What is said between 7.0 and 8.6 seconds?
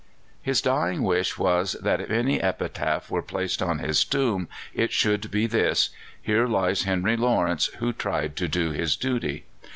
Lawrence, who tried to